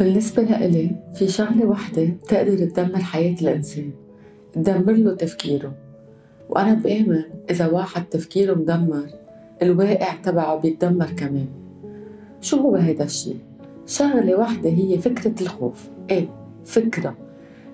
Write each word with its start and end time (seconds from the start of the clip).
بالنسبة 0.00 0.42
لإلي 0.42 0.90
في 1.14 1.28
شغلة 1.28 1.66
وحدة 1.66 2.04
بتقدر 2.04 2.58
تدمر 2.66 2.98
حياة 2.98 3.34
الإنسان 3.42 3.90
تدمر 4.52 4.92
له 4.92 5.14
تفكيره 5.14 5.72
وأنا 6.48 6.74
بآمن 6.74 7.22
إذا 7.50 7.66
واحد 7.66 8.04
تفكيره 8.04 8.54
مدمر 8.54 9.06
الواقع 9.62 10.14
تبعه 10.14 10.56
بيتدمر 10.56 11.06
كمان 11.06 11.46
شو 12.40 12.56
هو 12.56 12.76
هيدا 12.76 13.04
الشيء؟ 13.04 13.36
شغلة 13.86 14.36
واحدة 14.38 14.70
هي 14.70 14.98
فكرة 14.98 15.42
الخوف 15.42 15.88
إيه 16.10 16.28
فكرة 16.64 17.16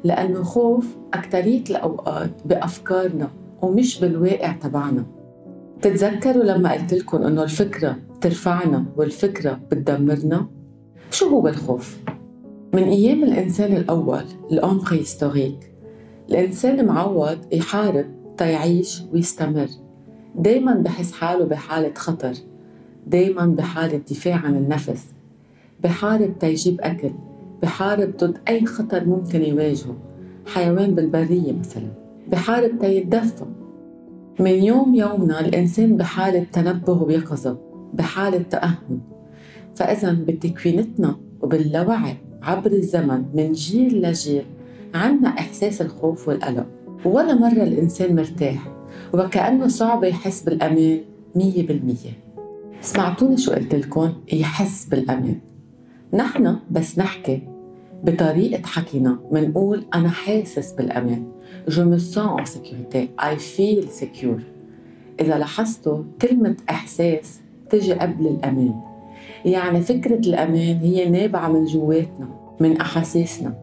لأنه 0.05 0.43
خوف 0.43 0.97
أكترية 1.15 1.65
الأوقات 1.71 2.31
بأفكارنا 2.45 3.31
ومش 3.63 4.01
بالواقع 4.01 4.53
تبعنا 4.53 5.07
تتذكروا 5.83 6.45
لما 6.45 6.73
قلت 6.73 6.95
لكم 6.95 7.23
إنه 7.23 7.43
الفكرة 7.43 7.97
بترفعنا 8.17 8.85
والفكرة 8.97 9.61
بتدمرنا؟ 9.71 10.47
شو 11.11 11.29
هو 11.29 11.49
الخوف؟ 11.49 11.99
من 12.77 12.83
أيام 12.83 13.25
الإنسان 13.25 13.77
الأول 13.77 14.25
الأون 14.53 14.79
بريستوريك 14.79 15.73
الإنسان 16.31 16.87
معود 16.87 17.39
يحارب 17.53 18.07
تيعيش 18.37 19.03
ويستمر. 19.13 19.69
دايما 20.35 20.75
بحس 20.75 21.13
حاله 21.13 21.45
بحالة 21.45 21.95
خطر. 21.95 22.33
دايما 23.07 23.47
بحالة 23.47 24.01
دفاع 24.11 24.35
عن 24.37 24.57
النفس. 24.57 25.05
بحارب 25.85 26.39
تيجيب 26.39 26.81
أكل. 26.81 27.11
بحارب 27.63 28.17
ضد 28.17 28.39
أي 28.49 28.67
خطر 28.67 29.05
ممكن 29.05 29.43
يواجهه. 29.43 29.97
حيوان 30.47 30.95
بالبرية 30.95 31.53
مثلا. 31.53 31.89
بحارب 32.29 32.79
تيتدفى 32.81 33.45
من 34.41 34.65
يوم 34.65 34.95
يومنا 34.95 35.41
الإنسان 35.41 35.97
بحالة 35.97 36.47
تنبه 36.53 37.03
ويقظة. 37.03 37.59
بحالة 37.95 38.39
تأهب 38.39 39.01
فإذا 39.75 40.13
بتكوينتنا 40.13 41.17
وباللاوعي 41.41 42.17
عبر 42.47 42.73
الزمن 42.73 43.25
من 43.35 43.53
جيل 43.53 44.03
لجيل 44.03 44.45
عنا 44.95 45.29
إحساس 45.29 45.83
الخوف 45.83 46.29
والقلق 46.29 46.67
ولا 47.05 47.35
مرة 47.35 47.63
الإنسان 47.63 48.17
مرتاح 48.17 48.73
وكأنه 49.15 49.69
صعب 49.69 50.05
يحس 50.05 50.43
بالأمان 50.43 51.01
مية 51.35 51.67
بالمية. 51.67 52.13
سمعتوني 52.81 53.37
شو 53.37 53.53
قلت 53.53 53.75
لكم؟ 53.75 54.13
يحس 54.33 54.85
بالأمان. 54.85 55.39
نحن 56.13 56.57
بس 56.71 56.99
نحكي 56.99 57.43
بطريقة 58.05 58.67
حكينا 58.67 59.19
منقول 59.33 59.85
أنا 59.95 60.09
حاسس 60.09 60.73
بالأمان. 60.73 61.25
Je 61.69 61.83
me 61.83 61.99
sens 61.99 62.31
en 62.41 62.45
sécurité. 62.45 63.11
I 63.19 63.37
feel 63.37 63.91
secure. 64.03 64.43
إذا 65.21 65.39
لاحظتوا 65.39 66.03
كلمة 66.23 66.57
إحساس 66.71 67.41
تجي 67.71 67.93
قبل 67.93 68.27
الأمان. 68.27 68.96
يعني 69.47 69.81
فكرة 69.81 70.19
الأمان 70.19 70.77
هي 70.77 71.11
نابعة 71.11 71.49
من 71.49 71.65
جواتنا 71.65 72.29
من 72.61 72.81
أحاسيسنا. 72.81 73.55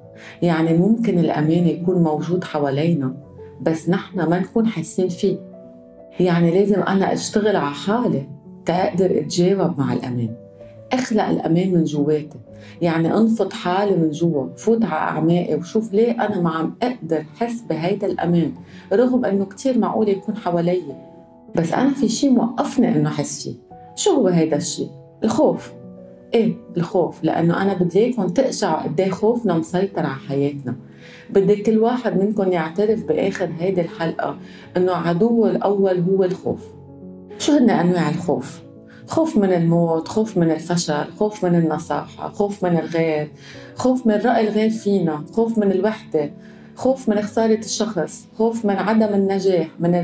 يعني 0.41 0.77
ممكن 0.77 1.19
الأمان 1.19 1.67
يكون 1.67 2.03
موجود 2.03 2.43
حوالينا 2.43 3.13
بس 3.61 3.89
نحن 3.89 4.21
ما 4.29 4.39
نكون 4.39 4.67
حاسين 4.67 5.09
فيه. 5.09 5.37
يعني 6.19 6.51
لازم 6.51 6.81
أنا 6.81 7.13
أشتغل 7.13 7.55
على 7.55 7.75
حالي 7.75 8.27
تقدر 8.65 9.05
أتجاوب 9.05 9.79
مع 9.79 9.93
الأمان. 9.93 10.35
أخلق 10.93 11.25
الأمان 11.25 11.73
من 11.73 11.83
جواتي. 11.83 12.39
يعني 12.81 13.17
أنفض 13.17 13.53
حالي 13.53 13.95
من 13.95 14.11
جوا 14.11 14.47
فوت 14.57 14.85
على 14.85 14.93
اعماقي 14.93 15.55
وشوف 15.55 15.93
ليه 15.93 16.11
أنا 16.11 16.41
ما 16.41 16.49
عم 16.49 16.75
أقدر 16.81 17.25
حس 17.39 17.61
بهيدا 17.61 18.07
الأمان 18.07 18.51
رغم 18.93 19.25
إنه 19.25 19.45
كتير 19.45 19.77
معقول 19.77 20.09
يكون 20.09 20.37
حوالي 20.37 20.81
بس 21.55 21.73
أنا 21.73 21.93
في 21.93 22.09
شيء 22.09 22.29
موقفني 22.29 22.95
إنه 22.95 23.09
أحس 23.09 23.43
فيه. 23.43 23.55
شو 23.95 24.11
هو 24.11 24.27
هيدا 24.27 24.57
الشيء 24.57 24.89
الخوف. 25.23 25.73
إيه 26.33 26.55
الخوف 26.77 27.23
لأنه 27.23 27.61
أنا 27.61 27.73
بدي 27.73 27.99
إياكم 27.99 28.27
تقشعوا 28.27 28.83
قد 28.83 29.01
إيه 29.01 29.09
خوفنا 29.11 29.53
مسيطر 29.53 30.05
على 30.05 30.15
حياتنا. 30.27 30.75
بدي 31.29 31.55
كل 31.55 31.77
واحد 31.77 32.17
منكم 32.17 32.51
يعترف 32.51 33.03
بآخر 33.03 33.49
هيدي 33.59 33.81
الحلقة 33.81 34.37
إنه 34.77 34.91
عدوه 34.91 35.49
الأول 35.49 35.99
هو 35.99 36.23
الخوف. 36.23 36.61
شو 37.39 37.51
هن 37.51 37.69
أنواع 37.69 38.09
الخوف؟ 38.09 38.61
خوف 39.07 39.37
من 39.37 39.53
الموت 39.53 40.07
خوف 40.07 40.37
من 40.37 40.51
الفشل 40.51 41.05
خوف 41.19 41.45
من 41.45 41.55
النصاحة 41.55 42.29
خوف 42.29 42.65
من 42.65 42.77
الغير 42.79 43.31
خوف 43.75 44.07
من 44.07 44.13
رأي 44.13 44.47
الغير 44.47 44.69
فينا 44.69 45.23
خوف 45.31 45.57
من 45.57 45.71
الوحدة 45.71 46.31
خوف 46.75 47.09
من 47.09 47.21
خسارة 47.21 47.59
الشخص 47.59 48.27
خوف 48.37 48.65
من 48.65 48.75
عدم 48.75 49.13
النجاح 49.13 49.67
من 49.79 49.95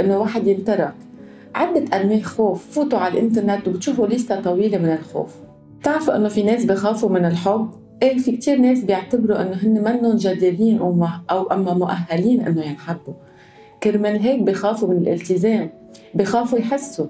إنه 0.00 0.18
واحد 0.18 0.46
ينترك. 0.46 0.94
عدة 1.58 2.00
أنواع 2.00 2.20
خوف 2.20 2.70
فوتوا 2.70 2.98
على 2.98 3.14
الإنترنت 3.14 3.68
وبتشوفوا 3.68 4.06
لستة 4.06 4.40
طويلة 4.40 4.78
من 4.78 4.92
الخوف. 4.92 5.34
بتعرفوا 5.80 6.16
إنه 6.16 6.28
في 6.28 6.42
ناس 6.42 6.64
بخافوا 6.64 7.08
من 7.08 7.24
الحب؟ 7.24 7.70
إيه 8.02 8.18
في 8.18 8.36
كتير 8.36 8.58
ناس 8.58 8.84
بيعتبروا 8.84 9.42
إنه 9.42 9.56
هن 9.56 9.84
منهم 9.84 10.16
جديرين 10.16 10.78
أو 11.30 11.42
أما 11.52 11.74
مؤهلين 11.74 12.40
إنه 12.40 12.62
ينحبوا. 12.62 13.14
كرمال 13.82 14.20
هيك 14.20 14.42
بخافوا 14.42 14.88
من 14.88 14.96
الالتزام 14.96 15.70
بخافوا 16.14 16.58
يحسوا. 16.58 17.06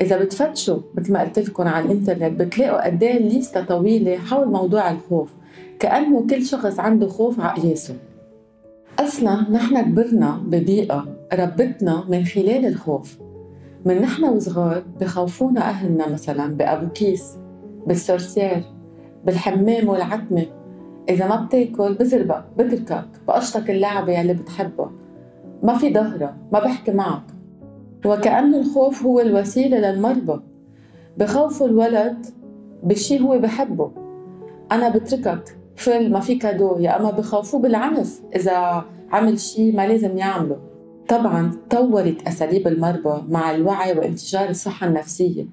إذا 0.00 0.18
بتفتشوا 0.18 0.78
مثل 0.94 1.12
ما 1.12 1.20
قلت 1.20 1.38
لكم 1.38 1.68
على 1.68 1.84
الإنترنت 1.84 2.40
بتلاقوا 2.40 2.86
قد 2.86 3.02
إيه 3.02 3.18
ليستا 3.18 3.62
طويلة 3.62 4.16
حول 4.16 4.48
موضوع 4.48 4.90
الخوف. 4.90 5.28
كأنه 5.78 6.26
كل 6.30 6.46
شخص 6.46 6.80
عنده 6.80 7.08
خوف 7.08 7.40
على 7.40 7.62
قياسه. 7.62 7.94
أصلا 8.98 9.50
نحن 9.50 9.82
كبرنا 9.82 10.42
ببيئة 10.46 11.06
ربتنا 11.32 12.04
من 12.08 12.24
خلال 12.24 12.66
الخوف. 12.66 13.18
من 13.84 14.00
نحن 14.00 14.24
وصغار 14.24 14.82
بخوفونا 15.00 15.60
أهلنا 15.60 16.08
مثلا 16.08 16.56
بأبو 16.56 16.88
كيس 16.88 17.38
بالسورسير 17.86 18.62
بالحمام 19.24 19.88
والعتمة. 19.88 20.46
إذا 21.08 21.28
ما 21.28 21.36
بتاكل 21.36 21.94
بزربك 21.94 22.44
بتركك 22.58 23.04
بقشطك 23.28 23.70
اللعبة 23.70 24.20
اللي 24.20 24.34
بتحبها 24.34 24.90
ما 25.62 25.78
في 25.78 25.94
ظهرة 25.94 26.34
ما 26.52 26.60
بحكي 26.60 26.92
معك. 26.92 27.22
وكأن 28.06 28.54
الخوف 28.54 29.02
هو 29.02 29.20
الوسيلة 29.20 29.78
للمربى 29.78 30.40
بخوفوا 31.18 31.66
الولد 31.66 32.26
بشي 32.82 33.20
هو 33.20 33.38
بحبه. 33.38 33.90
أنا 34.72 34.88
بتركك 34.88 35.56
فل 35.76 36.12
ما 36.12 36.20
في 36.20 36.34
كادو. 36.34 36.78
يا 36.78 37.00
أما 37.00 37.10
بخوفوه 37.10 37.60
بالعنف 37.60 38.22
إذا 38.36 38.84
عمل 39.12 39.38
شي 39.40 39.72
ما 39.72 39.86
لازم 39.86 40.18
يعمله. 40.18 40.56
طبعا 41.08 41.50
تطورت 41.70 42.28
أساليب 42.28 42.66
المربى 42.68 43.22
مع 43.28 43.54
الوعي 43.54 43.98
وانتشار 43.98 44.48
الصحة 44.48 44.86
النفسية 44.86 45.46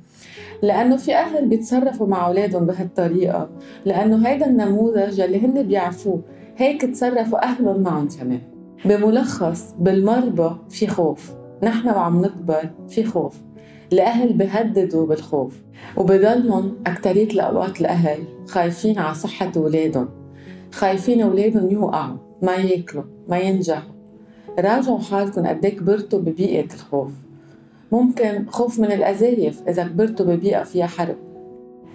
لأنه 0.63 0.97
في 0.97 1.15
أهل 1.15 1.47
بيتصرفوا 1.47 2.07
مع 2.07 2.27
أولادهم 2.27 2.65
بهالطريقة 2.65 3.49
لأنه 3.85 4.27
هيدا 4.27 4.45
النموذج 4.45 5.19
اللي 5.21 5.45
هن 5.45 5.63
بيعرفوه 5.63 6.21
هيك 6.57 6.81
تصرفوا 6.81 7.43
أهلهم 7.43 7.81
معهم 7.81 8.07
كمان. 8.07 8.41
بملخص 8.85 9.75
بالمربى 9.79 10.49
في 10.69 10.87
خوف 10.87 11.31
نحن 11.63 11.89
وعم 11.89 12.21
نكبر 12.21 12.69
في 12.89 13.03
خوف 13.03 13.41
الأهل 13.93 14.33
بهددوا 14.33 15.07
بالخوف 15.07 15.61
وبضلهم 15.97 16.75
أكترية 16.87 17.27
الأوقات 17.27 17.81
الأهل 17.81 18.19
خايفين 18.47 18.99
على 18.99 19.15
صحة 19.15 19.51
أولادهم 19.57 20.09
خايفين 20.71 21.21
أولادهم 21.21 21.71
يوقعوا 21.71 22.17
ما 22.41 22.55
ياكلوا 22.55 23.03
ما 23.27 23.39
ينجحوا. 23.39 24.00
راجعوا 24.59 24.99
حالكم 24.99 25.47
قد 25.47 25.65
إيه 25.65 25.77
كبرتوا 25.77 26.19
ببيئة 26.19 26.73
الخوف. 26.73 27.11
ممكن 27.91 28.45
خوف 28.47 28.79
من 28.79 28.91
الأزايف 28.91 29.61
إذا 29.67 29.83
كبرتوا 29.83 30.25
ببيئة 30.25 30.63
فيها 30.63 30.87
حرب. 30.87 31.15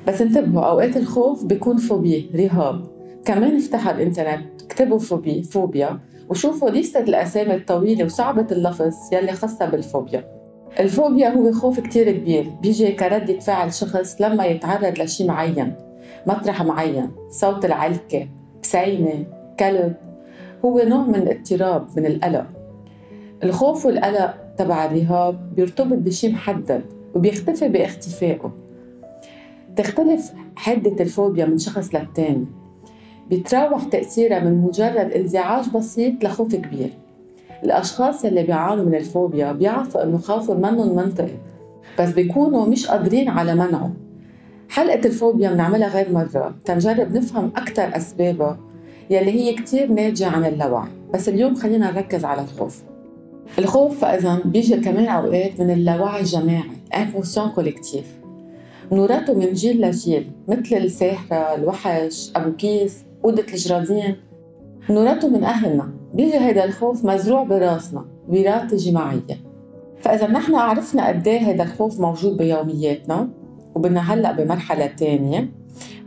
بس 0.06 0.22
انتبهوا 0.22 0.64
أوقات 0.64 0.96
الخوف 0.96 1.44
بيكون 1.44 1.76
فوبيا 1.76 2.22
رهاب. 2.34 2.86
كمان 3.24 3.56
افتحوا 3.56 3.92
الإنترنت 3.92 4.62
اكتبوا 4.62 4.98
فوبيا 4.98 5.42
فوبيا 5.42 5.98
وشوفوا 6.28 6.70
لستة 6.70 7.00
الأسامي 7.00 7.54
الطويلة 7.54 8.04
وصعبة 8.04 8.46
اللفظ 8.52 8.94
يلي 9.12 9.32
خاصة 9.32 9.66
بالفوبيا. 9.66 10.24
الفوبيا 10.80 11.28
هو 11.28 11.52
خوف 11.52 11.80
كتير 11.80 12.10
كبير 12.12 12.50
بيجي 12.62 12.92
كردة 12.92 13.38
فعل 13.38 13.72
شخص 13.72 14.20
لما 14.20 14.44
يتعرض 14.44 14.98
لشي 14.98 15.24
معين 15.24 15.72
مطرح 16.26 16.62
معين 16.62 17.10
صوت 17.30 17.64
العلكة 17.64 18.28
بسينة 18.62 19.26
كلب. 19.60 19.94
هو 20.66 20.82
نوع 20.88 21.06
من 21.06 21.14
الاضطراب 21.14 21.86
من 21.96 22.06
القلق. 22.06 22.46
الخوف 23.44 23.86
والقلق 23.86 24.34
تبع 24.58 24.84
الرهاب 24.84 25.54
بيرتبط 25.56 25.98
بشي 25.98 26.28
محدد 26.28 26.82
وبيختفي 27.14 27.68
باختفائه. 27.68 28.52
تختلف 29.76 30.32
حدة 30.56 30.96
الفوبيا 31.00 31.46
من 31.46 31.58
شخص 31.58 31.94
للتاني. 31.94 32.46
بيتراوح 33.30 33.84
تأثيرها 33.84 34.40
من 34.40 34.54
مجرد 34.54 35.12
انزعاج 35.12 35.68
بسيط 35.74 36.24
لخوف 36.24 36.54
كبير. 36.54 36.90
الأشخاص 37.64 38.24
اللي 38.24 38.42
بيعانوا 38.42 38.84
من 38.84 38.94
الفوبيا 38.94 39.52
بيعرفوا 39.52 40.02
إنه 40.02 40.18
خوفهم 40.18 40.56
منه 40.56 40.96
منطقي 40.96 41.36
بس 41.98 42.10
بيكونوا 42.12 42.66
مش 42.66 42.86
قادرين 42.86 43.28
على 43.28 43.54
منعه. 43.54 43.92
حلقة 44.68 45.06
الفوبيا 45.06 45.50
بنعملها 45.50 45.88
غير 45.88 46.12
مرة 46.12 46.54
تنجرب 46.64 47.16
نفهم 47.16 47.50
أكثر 47.56 47.96
أسبابها 47.96 48.58
يلي 49.10 49.30
هي 49.30 49.54
كتير 49.54 49.92
ناتجة 49.92 50.26
عن 50.26 50.44
اللاوعي 50.44 50.88
بس 51.14 51.28
اليوم 51.28 51.54
خلينا 51.54 51.90
نركز 51.90 52.24
على 52.24 52.40
الخوف. 52.42 52.82
الخوف 53.58 54.00
فإذا 54.00 54.40
بيجي 54.44 54.76
كمان 54.76 55.06
أوقات 55.06 55.60
من 55.60 55.70
اللاوعي 55.70 56.20
الجماعي 56.20 56.70
ال 56.88 56.93
inconscient 56.93 57.48
collectif 57.48 58.16
نورته 58.92 59.34
من 59.34 59.52
جيل 59.52 59.80
لجيل 59.80 60.30
مثل 60.48 60.76
الساحرة 60.76 61.54
الوحش 61.54 62.32
أبو 62.36 62.52
كيس 62.52 63.04
أوضة 63.24 63.44
الجرادين. 63.52 64.16
نورته 64.90 65.28
من 65.28 65.44
أهلنا. 65.44 65.88
بيجي 66.14 66.38
هيدا 66.38 66.64
الخوف 66.64 67.04
مزروع 67.04 67.42
براسنا 67.42 68.04
وراثة 68.28 68.76
جماعية. 68.76 69.36
فإذا 70.00 70.26
نحن 70.26 70.54
عرفنا 70.54 71.08
قد 71.08 71.28
إيه 71.28 71.38
هيدا 71.38 71.64
الخوف 71.64 72.00
موجود 72.00 72.36
بيومياتنا 72.36 73.28
وبدنا 73.74 74.00
هلأ 74.00 74.32
بمرحلة 74.32 74.86
تانية. 74.86 75.48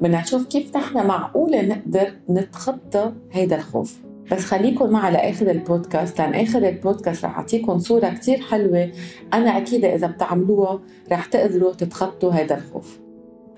بدنا 0.01 0.22
نشوف 0.22 0.46
كيف 0.46 0.78
نحن 0.78 1.07
معقولة 1.07 1.62
نقدر 1.62 2.12
نتخطى 2.30 3.12
هيدا 3.31 3.56
الخوف. 3.56 4.00
بس 4.31 4.46
خليكم 4.46 4.90
معي 4.90 5.12
لآخر 5.12 5.51
البودكاست 5.51 6.19
لأن 6.19 6.34
آخر 6.34 6.68
البودكاست 6.69 7.25
رح 7.25 7.38
أعطيكم 7.38 7.80
صورة 7.80 8.10
كتير 8.10 8.38
حلوة. 8.38 8.92
أنا 9.34 9.57
أكيد 9.57 9.86
إذا 9.86 10.07
بتعملوها 10.07 10.80
رح 11.12 11.25
تقدروا 11.25 11.74
تتخطوا 11.74 12.34
هيدا 12.34 12.57
الخوف. 12.57 13.00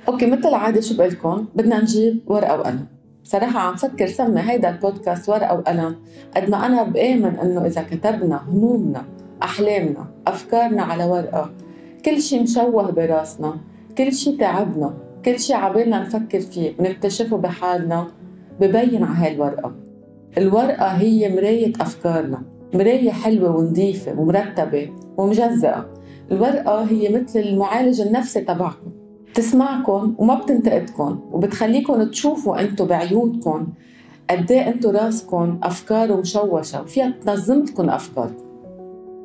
أوكي 0.08 0.26
مثل 0.26 0.48
العادة 0.48 0.82
شو 0.82 0.98
بقلكم 0.98 1.46
بدنا 1.56 1.82
نجيب 1.82 2.20
ورقة 2.28 2.60
وقلم. 2.60 2.86
صراحة 3.24 3.60
عم 3.60 3.76
فكر 3.76 4.08
سمي 4.08 4.42
هيدا 4.42 4.70
البودكاست 4.70 5.30
ورقة 5.30 5.54
وقلم 5.54 5.96
قد 6.36 6.50
ما 6.50 6.66
أنا 6.66 6.84
بآمن 6.84 7.40
إنه 7.40 7.66
إذا 7.66 7.82
كتبنا 7.82 8.42
همومنا 8.50 9.06
أحلامنا 9.44 10.08
أفكارنا 10.28 10.84
على 10.84 11.04
ورقة 11.06 11.52
كل 12.06 12.22
شي 12.22 12.40
مشوه 12.40 12.92
براسنا 12.92 13.58
كل 13.98 14.14
شي 14.14 14.38
تعبنا 14.38 14.94
كل 15.26 15.40
شي 15.40 15.54
عبالنا 15.54 16.00
نفكر 16.00 16.40
فيه 16.40 16.74
ونكتشفه 16.80 17.38
بحالنا 17.38 18.08
ببين 18.60 19.04
على 19.04 19.16
هاي 19.16 19.34
الورقة 20.38 20.88
هي 20.88 21.36
مراية 21.36 21.74
أفكارنا 21.82 22.42
مراية 22.74 23.12
حلوة 23.12 23.56
ونظيفة 23.56 24.20
ومرتبة 24.20 24.90
ومجزأة. 25.18 25.86
الورقة 26.32 26.84
هي 26.84 27.10
مثل 27.10 27.40
المعالج 27.40 28.02
النفسي 28.02 28.42
تبعكم. 28.42 28.92
بتسمعكم 29.32 30.16
وما 30.18 30.36
بتنتقدكم 30.36 31.20
وبتخليكم 31.32 32.04
تشوفوا 32.04 32.62
أنتم 32.62 32.86
بعيونكم 32.86 33.68
قد 34.30 34.52
إيه 34.52 34.68
أنتم 34.68 34.90
راسكم 34.90 35.60
أفكار 35.64 36.18
مشوشة 36.18 36.82
وفيها 36.82 37.14
تنظم 37.26 37.64
لكم 37.64 37.90
أفكاركم. 37.90 38.41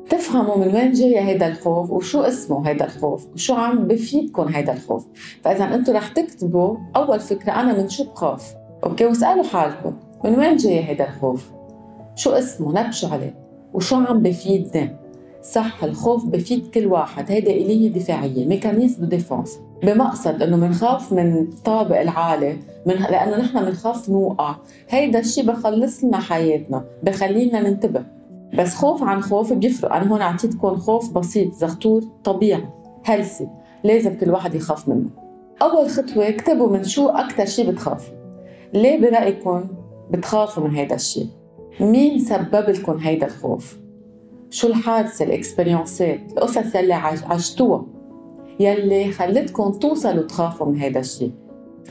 تفهموا 0.09 0.57
من 0.57 0.75
وين 0.75 0.91
جاي 0.91 1.19
هيدا 1.19 1.47
الخوف 1.47 1.91
وشو 1.91 2.21
اسمه 2.21 2.67
هيدا 2.67 2.85
الخوف 2.85 3.27
وشو 3.33 3.53
عم 3.53 3.87
بفيدكم 3.87 4.47
هيدا 4.47 4.73
الخوف. 4.73 5.05
فإذا 5.43 5.75
أنتم 5.75 5.93
رح 5.93 6.07
تكتبوا 6.07 6.77
أول 6.95 7.19
فكرة 7.19 7.51
أنا 7.51 7.81
من 7.81 7.89
شو 7.89 8.03
بخاف. 8.03 8.55
okay 8.83 9.05
واسألوا 9.05 9.43
حالكم 9.43 9.93
من 10.23 10.39
وين 10.39 10.55
جاي 10.55 10.83
هيدا 10.83 11.07
الخوف؟ 11.07 11.51
شو 12.15 12.29
اسمه؟ 12.29 12.81
نبشوا 12.81 13.09
عليه. 13.09 13.35
وشو 13.73 13.95
عم 13.95 14.21
بفيدنا 14.21 14.99
صح 15.41 15.83
الخوف 15.83 16.25
بفيد 16.25 16.67
كل 16.67 16.85
واحد. 16.85 17.31
هيدا 17.31 17.51
آلية 17.51 17.89
دفاعية 17.89 18.45
mécanisme 18.45 19.03
de 19.03 19.09
défense. 19.09 19.59
بمقصد 19.83 20.43
إنه 20.43 20.57
بنخاف 20.57 21.13
من 21.13 21.37
الطابق 21.37 21.99
العالي 21.99 22.57
من 22.85 22.93
لأنه 22.93 23.37
نحن 23.37 23.65
بنخاف 23.65 24.09
نوقع. 24.09 24.55
هيدا 24.89 25.19
الشيء 25.19 25.45
بخلص 25.45 26.03
لنا 26.03 26.17
حياتنا 26.17 26.85
بخلينا 27.03 27.69
ننتبه. 27.69 28.16
بس 28.53 28.75
خوف 28.75 29.03
عن 29.03 29.21
خوف 29.21 29.53
بيفرق. 29.53 29.93
أنا 29.93 30.11
هون 30.11 30.21
اعطيتكم 30.21 30.75
خوف 30.75 31.13
بسيط 31.13 31.53
زغتور 31.53 32.01
طبيعي 32.23 32.65
healthy 33.05 33.47
لازم 33.83 34.13
كل 34.17 34.29
واحد 34.29 34.55
يخاف 34.55 34.89
منه. 34.89 35.09
أول 35.61 35.89
خطوة 35.89 36.29
اكتبوا 36.29 36.69
من 36.69 36.83
شو 36.83 37.09
أكثر 37.09 37.45
شيء 37.45 37.71
بتخافوا 37.71 38.15
ليه 38.73 39.01
برأيكم 39.01 39.63
بتخافوا 40.11 40.63
من 40.63 40.75
هيدا 40.75 40.95
الشيء 40.95 41.27
مين 41.79 42.19
سبب 42.19 42.69
لكم 42.69 42.97
هيدا 42.97 43.27
الخوف؟ 43.27 43.77
شو 44.49 44.67
الحادثة 44.67 45.25
الاكسبيرينسات 45.25 46.19
القصص 46.31 46.75
يلي 46.75 46.93
عشتوها 46.93 47.85
يلي 48.59 49.11
خلتكم 49.11 49.71
توصلوا 49.71 50.23
تخافوا 50.23 50.67
من 50.67 50.75
هيدا 50.77 50.99
الشيء 50.99 51.31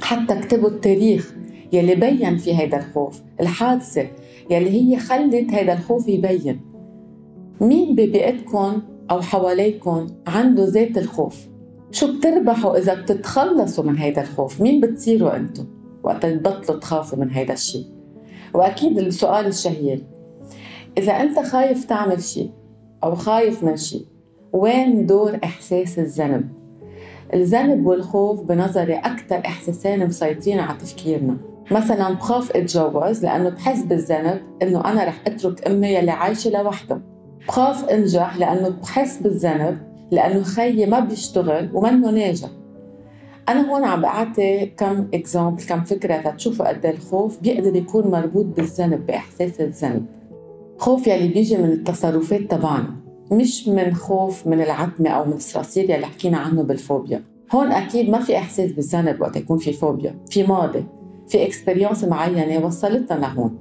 حتى 0.01 0.39
اكتبوا 0.39 0.69
التاريخ 0.69 1.35
يلي 1.73 1.95
بين 1.95 2.37
في 2.37 2.59
هيدا 2.59 2.79
الخوف 2.79 3.21
الحادثة 3.41 4.07
يلي 4.51 4.71
هي 4.71 4.99
خلت 4.99 5.53
هيدا 5.53 5.73
الخوف 5.73 6.09
يبين. 6.09 6.61
مين 7.61 7.93
ببيئتكم 7.93 8.83
أو 9.11 9.21
حواليكم 9.21 10.07
عنده 10.27 10.65
ذات 10.65 10.99
الخوف؟ 10.99 11.49
شو 11.91 12.19
بتربحوا 12.19 12.79
إذا 12.79 12.95
بتتخلصوا 12.95 13.85
من 13.85 13.97
هيدا 13.97 14.23
الخوف؟ 14.23 14.61
مين 14.61 14.81
بتصيروا 14.81 15.37
أنتم 15.37 15.67
وقت 16.03 16.27
تبطلوا 16.27 16.79
تخافوا 16.79 17.19
من 17.19 17.31
هيدا 17.31 17.53
الشيء 17.53 17.87
وأكيد 18.55 18.99
السؤال 18.99 19.47
الشهير 19.47 20.07
إذا 20.99 21.13
أنت 21.13 21.39
خايف 21.39 21.85
تعمل 21.85 22.23
شيء 22.23 22.51
أو 23.05 23.15
خايف 23.15 23.65
من 23.65 23.77
شيء 23.77 24.07
وين 24.53 25.07
دور 25.07 25.39
إحساس 25.45 25.99
الذنب؟ 25.99 26.49
الذنب 27.35 27.87
والخوف 27.87 28.43
بنظري 28.43 28.95
أكثر 28.95 29.39
إحساسين 29.47 30.07
مسيطرين 30.07 30.59
على 30.59 30.79
تفكيرنا. 30.79 31.37
مثلا 31.71 32.15
بخاف 32.15 32.57
أتجوز 32.57 33.25
لأنه 33.25 33.49
بحس 33.49 33.83
بالذنب 33.83 34.41
إنه 34.63 34.85
أنا 34.85 35.05
رح 35.05 35.21
أترك 35.27 35.69
أمي 35.69 35.89
يلي 35.89 36.11
عايشة 36.11 36.51
لوحدها 36.51 37.01
بخاف 37.49 37.85
أنجح 37.85 38.37
لأنه 38.37 38.69
بحس 38.69 39.19
بالذنب 39.19 39.79
لأنه 40.11 40.43
خيي 40.43 40.87
ما 40.87 41.01
بيشتغل 41.01 41.71
ومنه 41.75 42.11
ناجح. 42.11 42.49
أنا 43.49 43.71
هون 43.71 43.85
عم 43.85 44.01
بعطي 44.01 44.67
كم 44.67 45.09
example 45.15 45.63
كم 45.63 45.85
فكرة 45.85 46.31
تشوفوا 46.31 46.69
قد 46.69 46.87
إيه 46.87 46.93
الخوف 46.93 47.41
بيقدر 47.43 47.77
يكون 47.77 48.11
مربوط 48.11 48.45
بالذنب 48.45 49.07
بإحساس 49.07 49.61
الذنب. 49.61 50.07
خوف 50.79 51.07
يلي 51.07 51.29
بيجي 51.29 51.57
من 51.57 51.73
التصرفات 51.73 52.41
تبعنا 52.41 52.97
مش 53.33 53.69
من 53.69 53.95
خوف 53.95 54.47
من 54.47 54.61
العتمة 54.61 55.11
أو 55.11 55.25
من 55.25 55.33
الصراصير 55.33 55.85
يلي 55.91 56.07
حكينا 56.07 56.39
عنه 56.39 56.63
بالفوبيا. 56.63 57.23
هون 57.53 57.73
أكيد 57.73 58.11
ما 58.11 58.19
في 58.21 58.39
إحساس 58.39 58.73
بالذنب 58.73 59.21
وقت 59.21 59.37
يكون 59.37 59.59
في 59.59 59.73
فوبيا 59.73 60.15
في 60.31 60.43
ماضي. 60.43 60.85
في 61.29 61.47
experience 61.47 62.05
معينة 62.05 62.67
وصلتنا 62.67 63.19
لهون. 63.19 63.59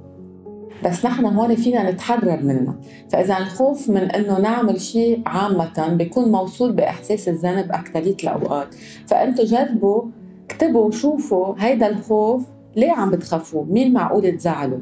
بس 0.84 1.04
نحن 1.04 1.24
هون 1.24 1.54
فينا 1.54 1.90
نتحرر 1.90 2.42
منها. 2.42 2.74
فإذا 3.10 3.38
الخوف 3.38 3.88
من 3.88 4.10
أنه 4.10 4.40
نعمل 4.40 4.80
شيء 4.80 5.22
عامة 5.26 5.88
بيكون 5.98 6.32
موصول 6.32 6.72
بإحساس 6.72 7.28
الذنب 7.28 7.72
أكثرية 7.72 8.16
الأوقات 8.22 8.74
فأنتوا 9.06 9.44
جربوا 9.44 10.02
اكتبوا 10.50 10.84
وشوفوا 10.84 11.54
هيدا 11.58 11.88
الخوف 11.88 12.42
ليه 12.76 12.92
عم 12.92 13.10
بتخافوا 13.10 13.64
مين 13.64 13.92
معقول 13.92 14.36
تزعلوا 14.36 14.78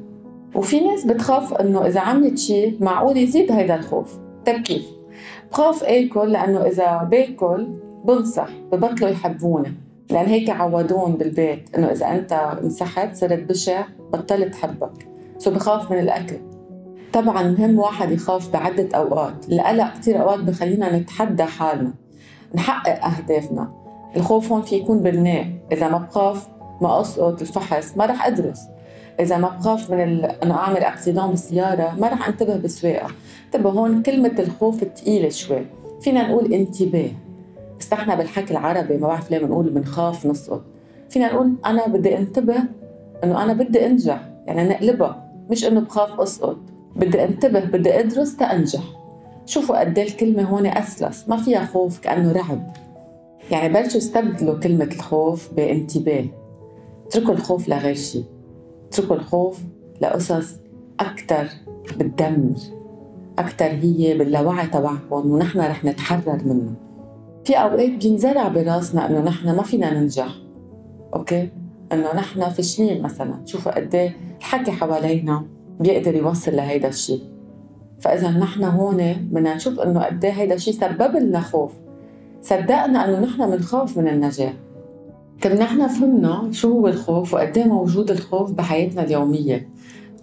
وفي 0.55 0.81
ناس 0.81 1.05
بتخاف 1.05 1.55
إنه 1.55 1.87
إذا 1.87 2.01
عملت 2.01 2.39
شيء 2.39 2.77
معقول 2.81 3.17
يزيد 3.17 3.53
هيدا 3.53 3.75
الخوف. 3.75 4.19
طيب 4.47 4.61
كيف 4.63 4.87
بخاف 5.51 5.85
آكل 5.85 6.33
لأنه 6.33 6.67
إذا 6.67 7.09
باكل 7.11 7.69
بنصح 8.05 8.49
ببطلوا 8.73 9.11
يحبوني. 9.11 9.73
لأن 10.11 10.27
هيك 10.27 10.51
عودون 10.51 11.13
بالبيت 11.13 11.77
إنه 11.77 11.87
إذا 11.87 12.07
أنت 12.07 12.33
انسحبت 12.63 13.17
صرت 13.17 13.43
بشع 13.49 13.85
بطلت 14.13 14.55
تحبك 14.55 15.09
سو 15.39 15.51
بخاف 15.51 15.91
من 15.91 15.99
الأكل. 15.99 16.37
طبعا 17.13 17.43
مهم 17.43 17.79
واحد 17.79 18.11
يخاف 18.11 18.53
بعدة 18.53 18.97
أوقات. 18.97 19.49
القلق 19.53 19.95
كثير 19.95 20.23
أوقات 20.23 20.41
بخلينا 20.41 20.99
نتحدى 20.99 21.45
حالنا. 21.45 21.95
نحقق 22.55 23.05
أهدافنا. 23.05 23.73
الخوف 24.17 24.53
هون 24.53 24.63
في 24.63 24.77
يكون 24.77 25.03
بناء 25.03 25.47
إذا 25.73 25.89
ما 25.89 25.99
بخاف 25.99 26.49
ما 26.81 27.01
أسقط 27.01 27.41
الفحص 27.41 27.97
ما 27.97 28.07
رح 28.07 28.27
أدرس. 28.27 28.61
إذا 29.21 29.37
ما 29.37 29.49
بخاف 29.49 29.91
من 29.91 30.03
ال... 30.03 30.25
إنه 30.25 30.55
أعمل 30.55 30.77
اكسيدون 30.77 31.31
بالسيارة 31.31 31.95
ما 31.99 32.09
رح 32.09 32.29
انتبه 32.29 32.57
بالسواقة. 32.57 33.09
انتبه 33.47 33.71
هون 33.71 34.03
كلمة 34.03 34.35
الخوف 34.39 34.85
ثقيله 34.85 35.29
شوي. 35.29 35.67
فينا 36.01 36.29
نقول 36.29 36.55
انتباه. 36.55 37.11
بس 37.79 37.93
نحن 37.93 38.17
بالحكي 38.17 38.51
العربي 38.51 38.97
ما 38.97 39.07
بعرف 39.07 39.31
ليه 39.31 39.39
بنقول 39.39 39.71
بنخاف 39.71 40.27
نسقط. 40.27 40.63
فينا 41.09 41.33
نقول 41.33 41.53
أنا 41.67 41.87
بدي 41.87 42.19
انتبه 42.19 42.57
إنه 43.25 43.43
أنا 43.43 43.53
بدي 43.53 43.87
أنجح 43.87 44.29
يعني 44.47 44.69
نقلبها 44.69 45.31
مش 45.51 45.65
إنه 45.65 45.81
بخاف 45.81 46.21
أسقط. 46.21 46.57
بدي 46.97 47.25
انتبه 47.25 47.61
بدي 47.61 48.01
أدرس 48.01 48.37
تأنجح. 48.37 48.83
شوفوا 49.47 49.81
قد 49.81 49.99
إيه 49.99 50.09
الكلمة 50.09 50.43
هون 50.43 50.67
أسلس 50.67 51.29
ما 51.29 51.37
فيها 51.37 51.65
خوف 51.65 51.99
كأنه 51.99 52.33
رعب. 52.33 52.73
يعني 53.51 53.75
بلشوا 53.75 53.99
استبدلوا 53.99 54.59
كلمة 54.59 54.85
الخوف 54.85 55.55
بانتباه. 55.55 56.25
اتركوا 57.07 57.35
الخوف 57.35 57.69
لغير 57.69 57.95
شيء 57.95 58.25
اتركوا 58.89 59.17
الخوف 59.17 59.61
لقصص 60.01 60.57
أكثر 61.01 61.47
بتدمر 61.99 62.55
أكثر 63.39 63.67
هي 63.67 64.19
باللاوعي 64.19 64.67
تبعكم 64.67 65.31
ونحن 65.31 65.59
رح 65.61 65.85
نتحرر 65.85 66.41
منه 66.45 66.75
في 67.45 67.55
أوقات 67.55 67.91
بينزرع 67.91 68.49
براسنا 68.49 69.11
إنه 69.11 69.21
نحن 69.21 69.57
ما 69.57 69.63
فينا 69.63 70.01
ننجح 70.01 70.29
أوكي؟ 71.15 71.49
إنه 71.93 72.15
نحن 72.15 72.49
فاشلين 72.51 73.03
مثلا. 73.03 73.35
شوفوا 73.45 73.73
قد 73.73 73.95
إيه 73.95 74.17
الحكي 74.39 74.73
حوالينا 74.73 75.45
بيقدر 75.81 76.15
يوصل 76.15 76.57
لهيدا 76.57 76.89
الشيء. 76.89 77.21
فإذا 78.01 78.31
نحن 78.31 78.65
هون 78.65 79.13
بدنا 79.13 79.55
نشوف 79.55 79.81
إنه 79.81 80.03
قد 80.03 80.25
إيه 80.25 80.33
هيدا 80.33 80.55
الشيء 80.55 80.75
سبب 80.75 81.17
لنا 81.17 81.41
خوف. 81.41 81.73
صدقنا 82.43 83.05
إنه 83.05 83.21
نحن 83.21 83.51
بنخاف 83.51 83.99
من 83.99 84.09
النجاح. 84.09 84.53
طب 85.43 85.51
نحن 85.51 85.89
فهمنا 85.89 86.49
شو 86.53 86.73
هو 86.73 86.89
الخوف 86.89 87.35
وقد 87.35 87.59
إيه 87.59 87.65
موجود 87.65 88.11
الخوف 88.11 88.53
بحياتنا 88.53 89.03
اليومية. 89.05 89.69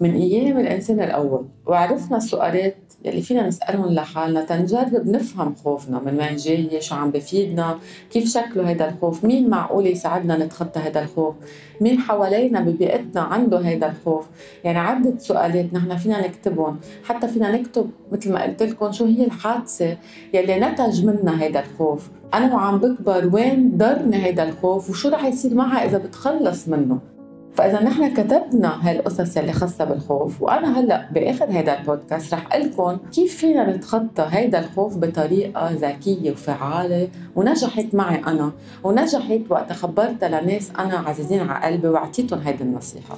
من 0.02 0.14
أيام 0.14 0.58
الإنسان 0.58 1.00
الأول. 1.00 1.44
وعرفنا 1.66 2.16
السؤالات 2.16 2.76
يلي 3.04 3.22
فينا 3.22 3.48
نسألهم 3.48 3.94
لحالنا 3.94 4.44
تنجرب 4.44 5.06
نفهم 5.06 5.54
خوفنا 5.54 6.00
من 6.06 6.18
وين 6.18 6.36
جاي 6.36 6.80
شو 6.80 6.94
عم 6.94 7.10
بفيدنا 7.10 7.78
كيف 8.10 8.28
شكله 8.28 8.70
هذا 8.70 8.88
الخوف 8.88 9.24
مين 9.24 9.50
معقول 9.50 9.86
يساعدنا 9.86 10.44
نتخطى 10.44 10.80
هذا 10.80 11.02
الخوف 11.02 11.34
مين 11.80 11.98
حوالينا 11.98 12.60
ببيئتنا 12.60 13.20
عنده 13.20 13.58
هذا 13.58 13.86
الخوف. 13.86 14.26
يعني 14.64 14.78
عدة 14.78 15.18
سؤالات 15.18 15.74
نحن 15.74 15.96
فينا 15.96 16.26
نكتبهم. 16.26 16.80
حتى 17.04 17.28
فينا 17.28 17.56
نكتب 17.56 17.90
مثل 18.12 18.32
ما 18.32 18.42
قلت 18.42 18.62
لكم 18.62 18.92
شو 18.92 19.04
هي 19.04 19.24
الحادثة 19.24 19.96
يلي 20.34 20.60
نتج 20.60 21.04
منها 21.04 21.46
هذا 21.46 21.60
الخوف. 21.60 22.10
أنا 22.34 22.54
وعم 22.54 22.78
بكبر 22.78 23.30
وين 23.34 23.72
ضرني 23.76 24.16
هذا 24.16 24.42
الخوف 24.42 24.90
وشو 24.90 25.08
رح 25.08 25.24
يصير 25.24 25.54
معها 25.54 25.84
إذا 25.84 25.98
بتخلص 25.98 26.68
منه. 26.68 27.11
فإذا 27.54 27.82
نحن 27.82 28.14
كتبنا 28.14 28.90
هالقصص 28.90 29.36
اللي 29.36 29.52
خاصة 29.52 29.84
بالخوف 29.84 30.42
وأنا 30.42 30.80
هلأ 30.80 31.08
باخر 31.10 31.44
هذا 31.44 31.78
البودكاست 31.78 32.34
رح 32.34 32.46
أقول 32.52 32.66
لكم 32.66 32.98
كيف 33.12 33.36
فينا 33.36 33.76
نتخطى 33.76 34.22
هذا 34.22 34.58
الخوف 34.58 34.96
بطريقة 34.96 35.70
ذكية 35.72 36.30
وفعالة 36.30 37.08
ونجحت 37.36 37.86
معي 37.94 38.22
أنا 38.26 38.52
ونجحت 38.84 39.40
وقت 39.50 39.72
خبرتها 39.72 40.40
لناس 40.40 40.72
أنا 40.78 40.98
عزيزين 40.98 41.40
على 41.40 41.66
قلبي 41.66 41.88
وأعطيتهم 41.88 42.40
هيدي 42.40 42.62
النصيحة. 42.62 43.16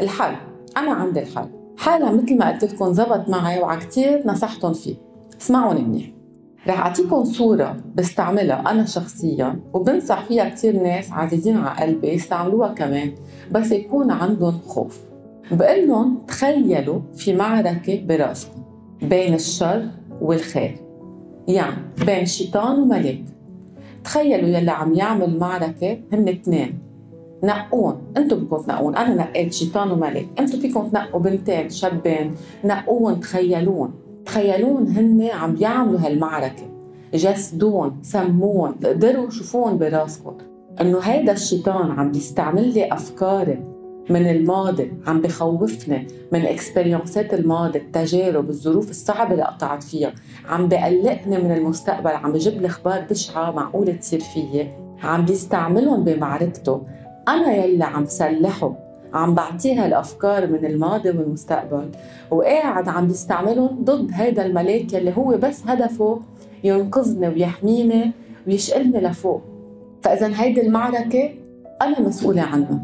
الحل 0.00 0.36
أنا 0.76 0.92
عندي 0.92 1.20
الحل. 1.22 1.48
حالها 1.76 2.12
مثل 2.12 2.38
ما 2.38 2.50
قلت 2.50 2.64
لكم 2.64 2.92
زبط 2.92 3.28
معي 3.28 3.60
وعلى 3.60 3.80
كثير 3.80 4.22
نصحتهم 4.26 4.72
فيه. 4.72 4.94
اسمعوني 5.40 5.80
منيح. 5.80 6.13
رح 6.68 6.80
أعطيكم 6.80 7.24
صورة 7.24 7.76
بستعملها 7.94 8.70
أنا 8.70 8.84
شخصيا 8.84 9.60
وبنصح 9.72 10.24
فيها 10.24 10.48
كثير 10.48 10.82
ناس 10.82 11.12
عزيزين 11.12 11.56
على 11.56 11.80
قلبي 11.80 12.08
يستعملوها 12.08 12.68
كمان 12.68 13.12
بس 13.52 13.72
يكون 13.72 14.10
عندهم 14.10 14.58
خوف. 14.66 15.00
بقول 15.50 15.88
لهم 15.88 16.18
تخيلوا 16.28 17.00
في 17.16 17.34
معركة 17.36 18.04
برأسكم 18.06 18.62
بين 19.02 19.34
الشر 19.34 19.86
والخير 20.20 20.76
يعني 21.48 21.76
بين 22.06 22.26
شيطان 22.26 22.78
وملك. 22.78 23.24
تخيلوا 24.04 24.48
يلي 24.48 24.70
عم 24.70 24.94
يعمل 24.94 25.38
معركة 25.38 25.98
هن 26.12 26.28
اثنين. 26.28 26.78
نقون 27.44 28.02
أنتم 28.16 28.36
بدكم 28.36 28.62
تنقون 28.62 28.96
أنا 28.96 29.14
نقيت 29.14 29.52
شيطان 29.52 29.90
وملك 29.90 30.28
أنتم 30.38 30.58
فيكم 30.58 30.88
تنقوا 30.88 31.20
بنتين 31.20 31.68
شابين 31.68 32.34
نقون 32.64 33.20
تخيلون 33.20 34.03
تخيلون 34.26 34.88
هن 34.88 35.28
عم 35.32 35.56
يعملوا 35.60 36.00
هالمعركة. 36.00 36.62
جسدون 37.14 37.98
سمون 38.02 38.72
قدروا 38.84 39.30
شوفون 39.30 39.78
براسكم. 39.78 40.36
إنه 40.80 40.98
هيدا 40.98 41.32
الشيطان 41.32 41.90
عم 41.90 42.12
بيستعمل 42.12 42.74
لي 42.74 42.92
أفكاري 42.92 43.64
من 44.10 44.30
الماضي 44.30 44.92
عم 45.06 45.20
بخوفني 45.20 46.06
من 46.32 46.40
إكسبيرينسات 46.40 47.34
الماضي 47.34 47.78
التجارب 47.78 48.50
الظروف 48.50 48.90
الصعبة 48.90 49.32
اللي 49.32 49.44
قطعت 49.44 49.82
فيها. 49.82 50.12
عم 50.48 50.68
بقلقني 50.68 51.38
من 51.38 51.52
المستقبل 51.52 52.10
عم 52.10 52.32
بجيب 52.32 52.60
لي 52.62 52.66
أخبار 52.66 53.04
بشعة 53.10 53.50
معقولة 53.50 53.92
تصير 53.92 54.20
فيي. 54.20 54.68
عم 55.02 55.24
بيستعملهم 55.24 56.04
بمعركته. 56.04 56.82
أنا 57.28 57.54
يلي 57.54 57.84
عم 57.84 58.04
سلحه. 58.06 58.83
عم 59.14 59.34
بعطيها 59.34 59.86
الأفكار 59.86 60.46
من 60.46 60.64
الماضي 60.64 61.10
والمستقبل 61.10 61.88
وقاعد 62.30 62.88
عم 62.88 63.06
بيستعملهم 63.06 63.84
ضد 63.84 64.10
هيدا 64.12 64.46
الملاك 64.46 64.92
يلي 64.92 65.16
هو 65.16 65.36
بس 65.36 65.62
هدفه 65.66 66.20
ينقذني 66.64 67.28
ويحميني 67.28 68.12
ويشقلني 68.46 69.00
لفوق. 69.00 69.42
فاذا 70.02 70.30
هيدي 70.34 70.66
المعركة 70.66 71.30
أنا 71.82 72.00
مسؤولة 72.00 72.42
عنها. 72.42 72.82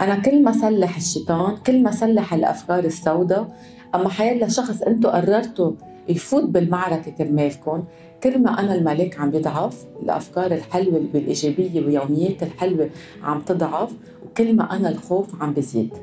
أنا 0.00 0.14
كل 0.14 0.44
ما 0.44 0.52
سلح 0.52 0.96
الشيطان 0.96 1.56
كل 1.56 1.82
ما 1.82 1.90
سلح 1.90 2.34
الأفكار 2.34 2.84
السوداء 2.84 3.48
أما 3.94 4.08
حيلا 4.08 4.48
شخص 4.48 4.82
أنتم 4.82 5.10
قررتوا 5.10 5.72
يفوت 6.08 6.44
بالمعركة 6.44 7.10
كرمالكم 7.10 7.84
كل 8.22 8.42
ما 8.42 8.60
أنا 8.60 8.74
الملك 8.74 9.20
عم 9.20 9.30
بيضعف 9.30 9.86
الأفكار 10.02 10.52
الحلوة 10.52 11.04
والإيجابية 11.14 11.86
ويوميات 11.86 12.42
الحلوة 12.42 12.90
عم 13.22 13.40
تضعف 13.40 13.92
وكل 14.26 14.56
ما 14.56 14.76
أنا 14.76 14.88
الخوف 14.88 15.42
عم 15.42 15.52
بزيد. 15.52 15.94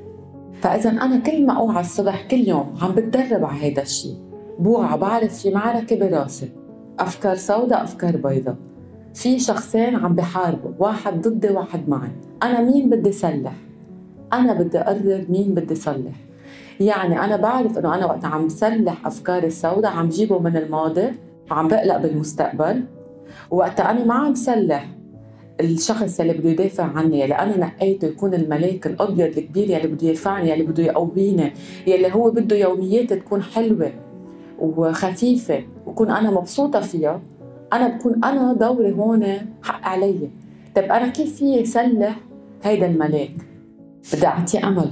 فإذا 0.61 0.89
أنا 0.89 1.17
كل 1.17 1.45
ما 1.45 1.53
أوعى 1.53 1.81
الصبح 1.81 2.27
كل 2.31 2.47
يوم 2.47 2.73
عم 2.81 2.91
بتدرب 2.91 3.45
على 3.45 3.71
هذا 3.71 3.81
الشيء 3.81 4.17
بوعى 4.59 4.97
بعرف 4.97 5.39
في 5.39 5.51
معركة 5.51 5.95
براسي. 5.95 6.49
أفكار 6.99 7.35
سوداء 7.35 7.83
أفكار 7.83 8.17
بيضاء. 8.17 8.55
في 9.13 9.39
شخصين 9.39 9.95
عم 9.95 10.15
بحاربوا 10.15 10.71
واحد 10.79 11.21
ضدي 11.27 11.49
واحد 11.49 11.89
معي. 11.89 12.11
أنا 12.43 12.61
مين 12.61 12.89
بدي 12.89 13.11
سلح 13.11 13.53
أنا 14.33 14.53
بدي 14.53 14.77
أقرر 14.79 15.25
مين 15.29 15.53
بدي 15.53 15.75
صلح. 15.75 16.15
يعني 16.79 17.19
أنا 17.23 17.35
بعرف 17.37 17.77
إنه 17.77 17.95
أنا 17.95 18.05
وقت 18.05 18.25
عم 18.25 18.49
سلح 18.49 19.07
أفكاري 19.07 19.47
السوداء 19.47 19.91
عم 19.91 20.09
جيبه 20.09 20.39
من 20.39 20.57
الماضي 20.57 21.07
وعم 21.51 21.67
بقلق 21.67 21.97
بالمستقبل. 21.97 22.83
وقت 23.51 23.79
أنا 23.79 24.05
ما 24.05 24.13
عم 24.13 24.35
سلح 24.35 24.87
الشخص 25.59 26.19
اللي 26.19 26.33
بده 26.33 26.49
يدافع 26.49 26.83
عني 26.83 27.19
يلي 27.21 27.35
أنا 27.35 27.57
نقيته 27.57 28.05
يكون 28.05 28.33
الملاك 28.33 28.87
الأبيض 28.87 29.37
الكبير 29.37 29.69
يلي 29.69 29.87
بده 29.87 30.07
يرفعني 30.07 30.49
يلي 30.49 30.63
بده 30.63 30.83
يقويني 30.83 31.53
يلي 31.87 32.13
هو 32.13 32.31
بده 32.31 32.55
يوميات 32.55 33.13
تكون 33.13 33.43
حلوة 33.43 33.91
وخفيفة 34.59 35.63
وكون 35.85 36.11
أنا 36.11 36.31
مبسوطة 36.31 36.79
فيها 36.79 37.21
أنا 37.73 37.87
بكون 37.87 38.23
أنا 38.23 38.53
دوري 38.53 38.91
هون 38.91 39.25
حق 39.63 39.85
علي. 39.87 40.29
طيب 40.75 40.91
أنا 40.91 41.07
كيف 41.07 41.35
في 41.35 41.65
سلح 41.65 42.19
هيدا 42.63 42.85
الملاك 42.85 43.31
بدي 44.13 44.27
اعطيه 44.27 44.67
أمل. 44.67 44.91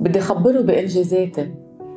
بدي 0.00 0.20
خبره 0.20 0.60
بانجازاتي 0.60 1.50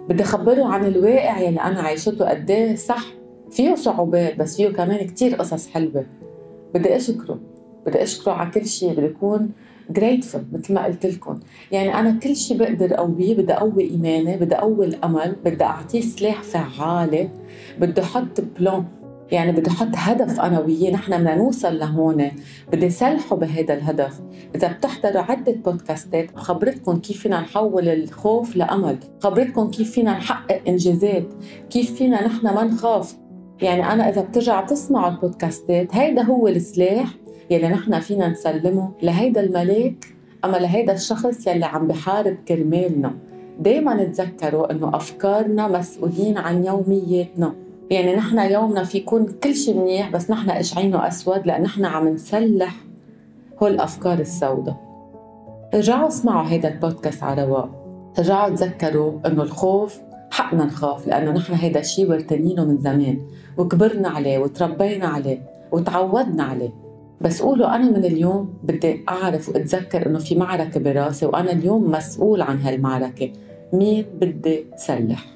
بدي 0.09 0.23
خبره 0.23 0.63
عن 0.63 0.85
الواقع 0.85 1.39
يلي 1.39 1.61
أنا 1.61 1.81
عايشته 1.81 2.29
قد 2.29 2.51
إيه 2.51 2.75
صح. 2.75 3.05
فيه 3.51 3.75
صعوبات 3.75 4.35
بس 4.35 4.57
فيه 4.57 4.69
كمان 4.69 5.07
كتير 5.07 5.35
قصص 5.35 5.67
حلوة. 5.67 6.05
بدي 6.73 6.95
أشكره. 6.95 7.39
بدي 7.85 8.03
أشكره 8.03 8.31
على 8.31 8.49
كل 8.51 8.65
شيء 8.65 8.93
بدي 8.93 9.05
أكون 9.05 9.49
جريتفul 9.89 10.39
مثل 10.53 10.73
ما 10.73 10.85
قلت 10.85 11.05
لكم. 11.05 11.39
يعني 11.71 11.99
أنا 11.99 12.19
كل 12.23 12.35
شيء 12.35 12.57
بقدر 12.57 12.95
أقويه. 12.95 13.37
بدي 13.37 13.53
أقوي 13.53 13.83
إيماني. 13.89 14.37
بدي 14.37 14.55
أقوي 14.55 14.85
الأمل. 14.85 15.35
بدي 15.45 15.63
أعطيه 15.63 16.01
سلاح 16.01 16.43
فعالة. 16.43 17.29
بدي 17.79 18.01
أحط 18.01 18.41
بلان 18.59 18.83
يعني 19.31 19.51
بدي 19.51 19.69
أحط 19.69 19.87
هدف 19.93 20.41
أنا 20.41 20.59
وياه 20.59 20.91
نحن 20.91 21.17
بدنا 21.17 21.35
نوصل 21.35 21.79
لهون. 21.79 22.31
بدي 22.71 22.89
سلحه 22.89 23.35
بهذا 23.35 23.73
الهدف. 23.73 24.21
إذا 24.55 24.71
بتحضروا 24.71 25.21
عدة 25.21 25.51
بودكاستات 25.51 26.35
خبرتكم 26.35 26.97
كيف 26.97 27.19
فينا 27.19 27.41
نحول 27.41 27.87
الخوف 27.87 28.55
لأمل. 28.55 28.97
خبرتكم 29.19 29.69
كيف 29.69 29.91
فينا 29.91 30.11
نحقق 30.11 30.61
إنجازات. 30.67 31.33
كيف 31.69 31.95
فينا 31.95 32.25
نحن 32.25 32.45
ما 32.45 32.63
نخاف. 32.63 33.15
يعني 33.61 33.93
أنا 33.93 34.09
إذا 34.09 34.21
بترجع 34.21 34.61
تسمعوا 34.61 35.11
البودكاستات 35.11 35.95
هيدا 35.95 36.21
هو 36.21 36.47
السلاح 36.47 37.07
يلي 37.49 37.67
نحن 37.67 37.99
فينا 37.99 38.27
نسلمه 38.27 38.91
لهيدا 39.01 39.41
الملاك 39.41 40.05
أما 40.45 40.57
لهيدا 40.57 40.93
الشخص 40.93 41.47
يلي 41.47 41.65
عم 41.65 41.87
بحارب 41.87 42.37
كرمالنا. 42.47 43.15
دايما 43.59 44.03
نتذكروا 44.03 44.71
إنه 44.71 44.95
أفكارنا 44.95 45.67
مسؤولين 45.67 46.37
عن 46.37 46.65
يومياتنا. 46.65 47.64
يعني 47.91 48.15
نحن 48.15 48.39
يومنا 48.39 48.83
في 48.83 48.97
يكون 48.97 49.25
كل 49.43 49.55
شيء 49.55 49.77
منيح 49.77 50.11
بس 50.11 50.31
نحن 50.31 50.51
قشعينه 50.51 51.07
أسود؟ 51.07 51.47
لأن 51.47 51.61
نحن 51.61 51.85
عم 51.85 52.07
نسلح 52.07 52.75
هول 53.61 53.71
الأفكار 53.73 54.19
السوداء. 54.19 54.75
رجعوا 55.73 56.07
اسمعوا 56.07 56.49
هيدا 56.49 56.69
البودكاست 56.69 57.23
على 57.23 57.45
رواق. 57.45 57.69
رجعوا 58.19 58.49
تذكروا 58.49 59.19
إنه 59.25 59.43
الخوف 59.43 59.99
حقنا 60.31 60.65
نخاف 60.65 61.07
لأنه 61.07 61.31
نحن 61.31 61.53
هيدا 61.53 61.79
الشيء 61.79 62.09
ورتنينه 62.09 62.65
من 62.65 62.77
زمان 62.77 63.21
وكبرنا 63.57 64.09
عليه 64.09 64.37
وتربينا 64.37 65.07
عليه 65.07 65.41
وتعودنا 65.71 66.43
عليه. 66.43 66.73
بس 67.21 67.41
قولوا 67.41 67.75
أنا 67.75 67.89
من 67.89 68.05
اليوم 68.05 68.53
بدي 68.63 69.05
أعرف 69.09 69.49
وأتذكر 69.49 70.07
إنه 70.07 70.19
في 70.19 70.35
معركة 70.35 70.79
براسي 70.79 71.25
وأنا 71.25 71.51
اليوم 71.51 71.91
مسؤول 71.91 72.41
عن 72.41 72.59
هالمعركة. 72.61 73.31
مين 73.73 74.05
بدي 74.21 74.65
سلح؟ 74.75 75.34